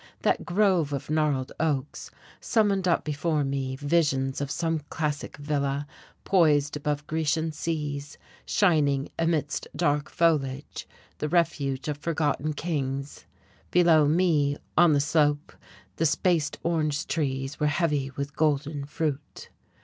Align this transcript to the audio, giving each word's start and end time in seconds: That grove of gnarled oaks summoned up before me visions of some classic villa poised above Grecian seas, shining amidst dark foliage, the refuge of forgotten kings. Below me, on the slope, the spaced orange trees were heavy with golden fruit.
That 0.23 0.43
grove 0.47 0.93
of 0.93 1.11
gnarled 1.11 1.51
oaks 1.59 2.09
summoned 2.39 2.87
up 2.87 3.03
before 3.03 3.43
me 3.43 3.75
visions 3.75 4.41
of 4.41 4.49
some 4.49 4.79
classic 4.89 5.37
villa 5.37 5.85
poised 6.23 6.75
above 6.75 7.05
Grecian 7.05 7.51
seas, 7.51 8.17
shining 8.43 9.09
amidst 9.19 9.67
dark 9.75 10.09
foliage, 10.09 10.87
the 11.19 11.29
refuge 11.29 11.87
of 11.87 11.97
forgotten 11.99 12.53
kings. 12.53 13.25
Below 13.69 14.07
me, 14.07 14.57
on 14.75 14.93
the 14.93 14.99
slope, 14.99 15.53
the 15.97 16.07
spaced 16.07 16.57
orange 16.63 17.05
trees 17.05 17.59
were 17.59 17.67
heavy 17.67 18.09
with 18.09 18.35
golden 18.35 18.85
fruit. 18.85 19.49